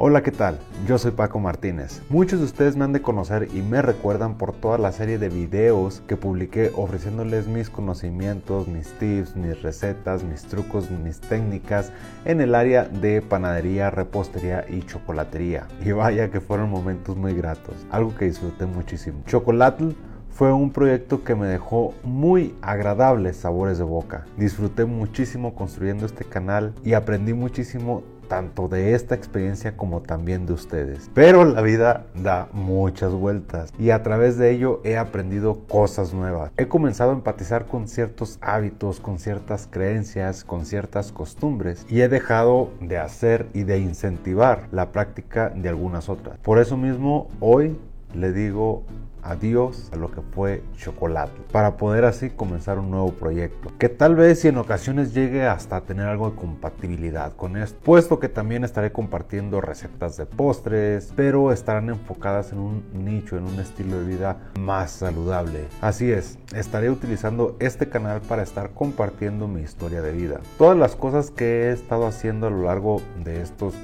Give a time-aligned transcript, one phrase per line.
[0.00, 0.60] Hola, ¿qué tal?
[0.86, 2.02] Yo soy Paco Martínez.
[2.08, 5.28] Muchos de ustedes me han de conocer y me recuerdan por toda la serie de
[5.28, 11.90] videos que publiqué ofreciéndoles mis conocimientos, mis tips, mis recetas, mis trucos, mis técnicas
[12.24, 15.66] en el área de panadería, repostería y chocolatería.
[15.84, 19.24] Y vaya que fueron momentos muy gratos, algo que disfruté muchísimo.
[19.26, 19.94] Chocolatl
[20.30, 24.26] fue un proyecto que me dejó muy agradables sabores de boca.
[24.36, 30.52] Disfruté muchísimo construyendo este canal y aprendí muchísimo tanto de esta experiencia como también de
[30.52, 31.10] ustedes.
[31.14, 36.52] Pero la vida da muchas vueltas y a través de ello he aprendido cosas nuevas.
[36.56, 42.08] He comenzado a empatizar con ciertos hábitos, con ciertas creencias, con ciertas costumbres y he
[42.08, 46.38] dejado de hacer y de incentivar la práctica de algunas otras.
[46.40, 47.78] Por eso mismo hoy
[48.14, 48.84] le digo
[49.22, 54.16] adiós a lo que fue chocolate para poder así comenzar un nuevo proyecto que tal
[54.16, 58.64] vez y en ocasiones llegue hasta tener algo de compatibilidad con esto puesto que también
[58.64, 64.06] estaré compartiendo recetas de postres pero estarán enfocadas en un nicho en un estilo de
[64.06, 65.66] vida más saludable.
[65.80, 70.96] Así es estaré utilizando este canal para estar compartiendo mi historia de vida todas las
[70.96, 73.74] cosas que he estado haciendo a lo largo de estos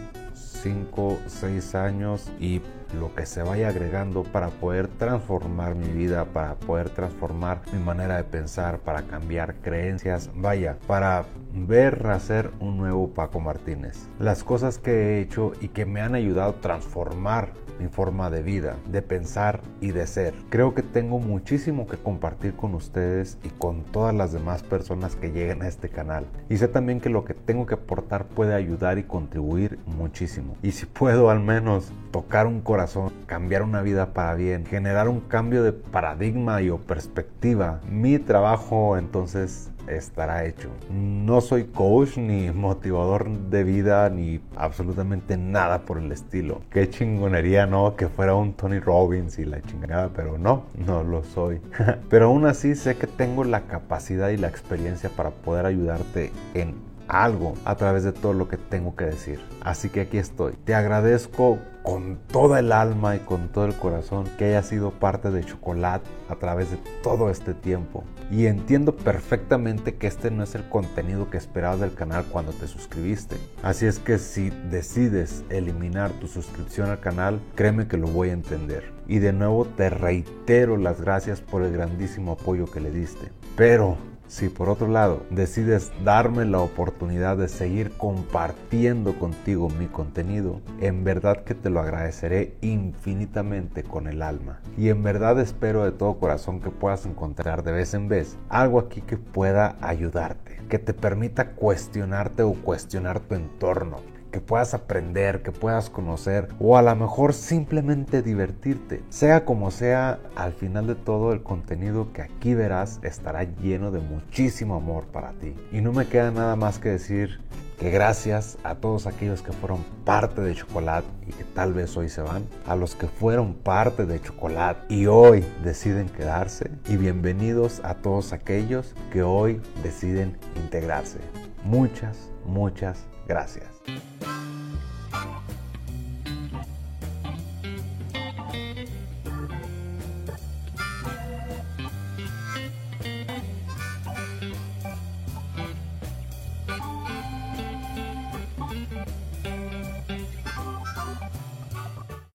[0.64, 2.62] 5, 6 años y
[2.94, 8.16] lo que se vaya agregando para poder transformar mi vida, para poder transformar mi manera
[8.16, 14.08] de pensar, para cambiar creencias, vaya, para ver nacer un nuevo Paco Martínez.
[14.18, 18.42] Las cosas que he hecho y que me han ayudado a transformar mi forma de
[18.42, 20.34] vida, de pensar y de ser.
[20.48, 25.32] Creo que tengo muchísimo que compartir con ustedes y con todas las demás personas que
[25.32, 26.26] lleguen a este canal.
[26.48, 30.56] Y sé también que lo que tengo que aportar puede ayudar y contribuir muchísimo.
[30.62, 35.20] Y si puedo al menos tocar un corazón, cambiar una vida para bien, generar un
[35.20, 40.70] cambio de paradigma y o perspectiva, mi trabajo entonces estará hecho.
[40.90, 46.62] No soy coach ni motivador de vida ni absolutamente nada por el estilo.
[46.70, 47.96] Qué chingonería, ¿no?
[47.96, 51.60] Que fuera un Tony Robbins y la chingada, pero no, no lo soy.
[52.10, 56.74] pero aún así sé que tengo la capacidad y la experiencia para poder ayudarte en
[57.08, 59.40] algo a través de todo lo que tengo que decir.
[59.62, 60.54] Así que aquí estoy.
[60.64, 65.30] Te agradezco con toda el alma y con todo el corazón que haya sido parte
[65.30, 68.04] de Chocolate a través de todo este tiempo.
[68.30, 72.68] Y entiendo perfectamente que este no es el contenido que esperabas del canal cuando te
[72.68, 73.36] suscribiste.
[73.62, 78.32] Así es que si decides eliminar tu suscripción al canal, créeme que lo voy a
[78.32, 78.90] entender.
[79.06, 83.30] Y de nuevo te reitero las gracias por el grandísimo apoyo que le diste.
[83.56, 90.60] Pero si por otro lado decides darme la oportunidad de seguir compartiendo contigo mi contenido,
[90.80, 94.60] en verdad que te lo agradeceré infinitamente con el alma.
[94.78, 98.78] Y en verdad espero de todo corazón que puedas encontrar de vez en vez algo
[98.78, 103.98] aquí que pueda ayudarte, que te permita cuestionarte o cuestionar tu entorno,
[104.30, 109.02] que puedas aprender, que puedas conocer o a lo mejor simplemente divertirte.
[109.08, 114.00] Sea como sea, al final de todo el contenido que aquí verás estará lleno de
[114.00, 115.54] muchísimo amor para ti.
[115.70, 117.40] Y no me queda nada más que decir
[117.78, 122.08] que gracias a todos aquellos que fueron parte de Chocolate y que tal vez hoy
[122.08, 127.80] se van, a los que fueron parte de Chocolate y hoy deciden quedarse y bienvenidos
[127.84, 131.18] a todos aquellos que hoy deciden integrarse.
[131.64, 133.66] Muchas, muchas gracias.